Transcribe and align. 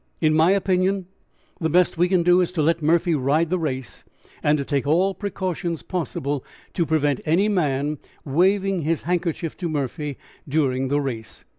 "In 0.19 0.33
my 0.33 0.49
opinion, 0.49 1.05
the 1.59 1.69
best 1.69 1.95
we 1.95 2.09
can 2.09 2.23
do 2.23 2.41
is 2.41 2.51
to 2.53 2.63
let 2.63 2.81
Murphy 2.81 3.13
ride 3.13 3.51
the 3.51 3.59
race, 3.59 4.03
and 4.41 4.57
to 4.57 4.65
take 4.65 4.87
all 4.87 5.13
precautions 5.13 5.83
possible 5.83 6.43
to 6.73 6.87
prevent 6.87 7.19
any 7.23 7.47
man 7.47 7.99
waving 8.25 8.81
his 8.81 9.03
handkerchief 9.03 9.55
to 9.57 9.69
Murphy 9.69 10.17
during 10.49 10.87
the 10.87 10.99
race. 10.99 11.43